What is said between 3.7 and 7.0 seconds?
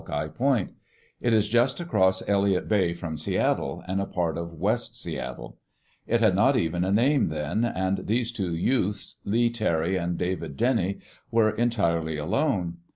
and a part of West Seattle, It had not even a